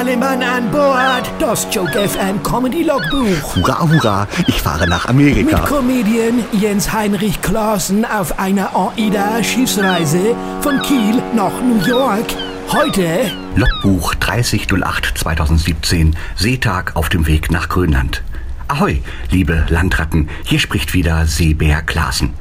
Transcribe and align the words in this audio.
alle 0.00 0.16
Mann 0.16 0.42
an 0.42 0.70
Bord. 0.70 1.30
Das 1.38 1.68
Joke 1.70 2.08
FM 2.08 2.42
Comedy 2.42 2.84
Logbuch. 2.84 3.54
Hurra, 3.54 3.80
hurra, 3.80 4.28
ich 4.46 4.62
fahre 4.62 4.88
nach 4.88 5.04
Amerika. 5.04 5.58
Mit 5.58 5.66
Comedian 5.66 6.42
Jens 6.52 6.90
Heinrich 6.90 7.42
Klaassen 7.42 8.06
auf 8.06 8.38
einer 8.38 8.74
AIDA-Schiffsreise 8.74 10.34
von 10.62 10.80
Kiel 10.80 11.22
nach 11.36 11.52
New 11.60 11.84
York. 11.86 12.24
Heute 12.72 13.30
Logbuch 13.56 14.14
3008 14.14 15.18
2017, 15.18 16.16
Seetag 16.34 16.96
auf 16.96 17.10
dem 17.10 17.26
Weg 17.26 17.50
nach 17.50 17.68
Grönland. 17.68 18.22
Ahoi, 18.68 19.02
liebe 19.30 19.66
Landratten, 19.68 20.30
hier 20.44 20.60
spricht 20.60 20.94
wieder 20.94 21.26
Seebär 21.26 21.82
Klaassen. 21.82 22.32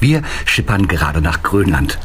Wir 0.00 0.22
schippern 0.46 0.88
gerade 0.88 1.20
nach 1.20 1.44
Grönland. 1.44 1.96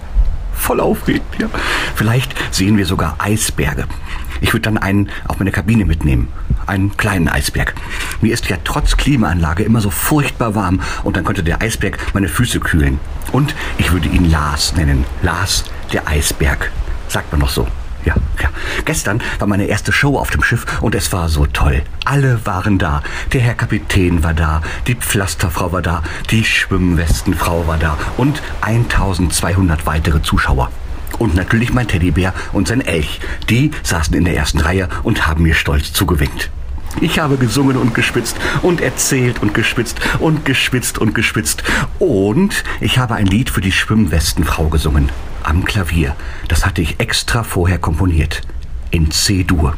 Voll 0.53 0.79
aufregend, 0.79 1.25
ja. 1.39 1.47
Vielleicht 1.95 2.35
sehen 2.53 2.77
wir 2.77 2.85
sogar 2.85 3.15
Eisberge. 3.17 3.85
Ich 4.41 4.53
würde 4.53 4.61
dann 4.61 4.77
einen 4.77 5.09
auf 5.27 5.39
meine 5.39 5.51
Kabine 5.51 5.85
mitnehmen. 5.85 6.27
Einen 6.65 6.95
kleinen 6.95 7.27
Eisberg. 7.27 7.73
Mir 8.21 8.33
ist 8.33 8.49
ja 8.49 8.57
trotz 8.63 8.97
Klimaanlage 8.97 9.63
immer 9.63 9.81
so 9.81 9.89
furchtbar 9.89 10.55
warm 10.55 10.81
und 11.03 11.17
dann 11.17 11.25
könnte 11.25 11.43
der 11.43 11.61
Eisberg 11.61 11.97
meine 12.13 12.29
Füße 12.29 12.59
kühlen. 12.59 12.99
Und 13.31 13.55
ich 13.77 13.91
würde 13.91 14.07
ihn 14.07 14.29
Lars 14.29 14.75
nennen. 14.75 15.05
Lars, 15.21 15.65
der 15.91 16.07
Eisberg. 16.07 16.71
Sagt 17.07 17.31
man 17.31 17.41
noch 17.41 17.49
so. 17.49 17.67
Ja, 18.05 18.15
ja. 18.41 18.49
Gestern 18.85 19.21
war 19.39 19.47
meine 19.47 19.65
erste 19.65 19.91
Show 19.91 20.17
auf 20.17 20.29
dem 20.29 20.43
Schiff 20.43 20.65
und 20.81 20.95
es 20.95 21.13
war 21.13 21.29
so 21.29 21.45
toll. 21.45 21.83
Alle 22.05 22.45
waren 22.45 22.77
da. 22.77 23.01
Der 23.31 23.41
Herr 23.41 23.55
Kapitän 23.55 24.23
war 24.23 24.33
da, 24.33 24.61
die 24.87 24.95
Pflasterfrau 24.95 25.71
war 25.71 25.81
da, 25.81 26.03
die 26.29 26.43
Schwimmwestenfrau 26.43 27.65
war 27.67 27.77
da 27.77 27.97
und 28.17 28.41
1200 28.61 29.85
weitere 29.85 30.21
Zuschauer. 30.21 30.69
Und 31.19 31.35
natürlich 31.35 31.73
mein 31.73 31.87
Teddybär 31.87 32.33
und 32.51 32.67
sein 32.67 32.81
Elch. 32.81 33.19
Die 33.49 33.71
saßen 33.83 34.15
in 34.15 34.25
der 34.25 34.35
ersten 34.35 34.59
Reihe 34.59 34.89
und 35.03 35.27
haben 35.27 35.43
mir 35.43 35.55
stolz 35.55 35.93
zugewinkt. 35.93 36.49
Ich 37.01 37.19
habe 37.19 37.37
gesungen 37.37 37.77
und 37.77 37.95
geschwitzt 37.95 38.37
und 38.61 38.81
erzählt 38.81 39.41
und 39.41 39.53
geschwitzt 39.53 39.99
und 40.19 40.45
geschwitzt 40.45 40.97
und 40.99 41.15
geschwitzt. 41.15 41.63
Und 41.99 42.63
ich 42.81 42.97
habe 42.97 43.15
ein 43.15 43.25
Lied 43.25 43.49
für 43.49 43.61
die 43.61 43.71
Schwimmwestenfrau 43.71 44.67
gesungen. 44.67 45.09
Am 45.43 45.65
Klavier. 45.65 46.15
Das 46.47 46.65
hatte 46.65 46.81
ich 46.81 46.99
extra 46.99 47.43
vorher 47.43 47.77
komponiert. 47.77 48.41
In 48.91 49.11
C-Dur. 49.11 49.75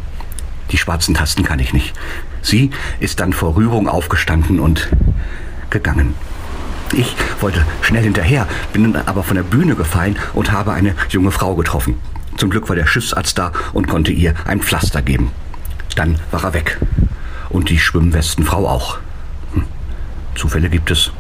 Die 0.71 0.77
schwarzen 0.77 1.15
Tasten 1.15 1.43
kann 1.43 1.59
ich 1.59 1.73
nicht. 1.73 1.93
Sie 2.41 2.69
ist 2.99 3.19
dann 3.19 3.33
vor 3.33 3.55
Rührung 3.55 3.87
aufgestanden 3.87 4.59
und 4.59 4.89
gegangen. 5.69 6.13
Ich 6.93 7.15
wollte 7.41 7.65
schnell 7.81 8.03
hinterher, 8.03 8.47
bin 8.73 8.93
dann 8.93 9.07
aber 9.07 9.23
von 9.23 9.35
der 9.35 9.43
Bühne 9.43 9.75
gefallen 9.75 10.17
und 10.33 10.51
habe 10.51 10.73
eine 10.73 10.95
junge 11.09 11.31
Frau 11.31 11.55
getroffen. 11.55 11.95
Zum 12.37 12.49
Glück 12.49 12.67
war 12.69 12.75
der 12.75 12.87
Schiffsarzt 12.87 13.37
da 13.37 13.51
und 13.73 13.87
konnte 13.87 14.11
ihr 14.11 14.33
ein 14.45 14.61
Pflaster 14.61 15.01
geben. 15.01 15.31
Dann 15.95 16.19
war 16.31 16.43
er 16.43 16.53
weg. 16.53 16.79
Und 17.49 17.69
die 17.69 17.79
Schwimmwestenfrau 17.79 18.67
auch. 18.67 18.99
Hm. 19.53 19.63
Zufälle 20.35 20.69
gibt 20.69 20.91
es. 20.91 21.11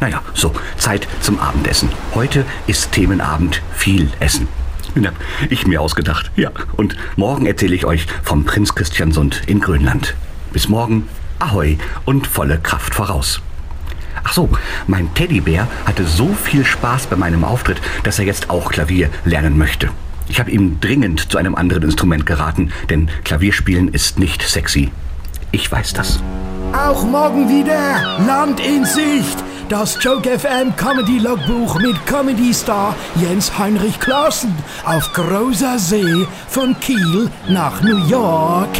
Naja, 0.00 0.20
so, 0.34 0.52
Zeit 0.76 1.06
zum 1.20 1.38
Abendessen. 1.38 1.88
Heute 2.14 2.44
ist 2.66 2.92
Themenabend 2.92 3.62
viel 3.72 4.10
Essen. 4.20 4.48
Ja, 4.94 5.12
ich 5.48 5.66
mir 5.66 5.80
ausgedacht, 5.80 6.30
ja. 6.36 6.50
Und 6.76 6.96
morgen 7.16 7.46
erzähle 7.46 7.74
ich 7.74 7.86
euch 7.86 8.06
vom 8.22 8.44
Prinz 8.44 8.74
Christiansund 8.74 9.42
in 9.46 9.60
Grönland. 9.60 10.14
Bis 10.52 10.68
morgen, 10.68 11.08
ahoi 11.38 11.78
und 12.04 12.26
volle 12.26 12.58
Kraft 12.58 12.94
voraus. 12.94 13.40
Ach 14.24 14.32
so, 14.32 14.48
mein 14.86 15.12
Teddybär 15.14 15.68
hatte 15.84 16.06
so 16.06 16.28
viel 16.28 16.64
Spaß 16.64 17.06
bei 17.06 17.16
meinem 17.16 17.44
Auftritt, 17.44 17.80
dass 18.04 18.18
er 18.18 18.24
jetzt 18.24 18.50
auch 18.50 18.70
Klavier 18.70 19.10
lernen 19.24 19.58
möchte. 19.58 19.90
Ich 20.28 20.40
habe 20.40 20.50
ihm 20.50 20.80
dringend 20.80 21.30
zu 21.30 21.38
einem 21.38 21.54
anderen 21.54 21.82
Instrument 21.82 22.24
geraten, 22.24 22.72
denn 22.88 23.10
Klavierspielen 23.24 23.88
ist 23.88 24.18
nicht 24.18 24.42
sexy. 24.42 24.90
Ich 25.50 25.70
weiß 25.70 25.92
das. 25.92 26.20
Auch 26.72 27.04
morgen 27.04 27.48
wieder 27.48 28.18
Land 28.26 28.60
in 28.60 28.84
Sicht. 28.84 29.44
Das 29.68 29.98
Joke 30.02 30.38
FM 30.38 30.74
Comedy 30.76 31.18
Logbuch 31.18 31.78
mit 31.80 32.06
Comedy 32.06 32.52
Star 32.52 32.94
Jens 33.16 33.58
Heinrich 33.58 33.98
Klaassen 34.00 34.54
auf 34.84 35.12
großer 35.12 35.78
See 35.78 36.26
von 36.48 36.78
Kiel 36.80 37.30
nach 37.48 37.82
New 37.82 38.06
York. 38.06 38.70